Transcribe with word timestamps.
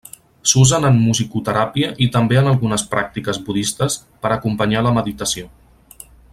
S'usen 0.51 0.87
en 0.87 0.95
musicoteràpia 1.01 1.91
i 2.05 2.07
també 2.15 2.39
en 2.41 2.49
algunes 2.53 2.85
pràctiques 2.95 3.41
budistes 3.51 3.99
per 4.25 4.33
acompanyar 4.39 4.85
la 4.89 4.99
meditació. 5.01 5.51